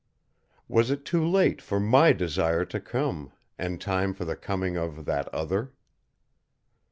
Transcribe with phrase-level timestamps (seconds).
[0.67, 5.05] Was it too late for my Desire to come, and time for the coming of
[5.05, 5.73] that Other?